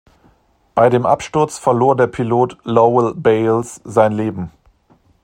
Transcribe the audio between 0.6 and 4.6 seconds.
Bei dem Absturz verlor der Pilot Lowell Bayles sein Leben.